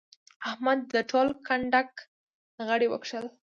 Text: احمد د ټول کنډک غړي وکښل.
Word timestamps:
احمد 0.49 0.79
د 0.93 0.95
ټول 1.09 1.27
کنډک 1.47 1.89
غړي 2.67 2.87
وکښل. 2.89 3.25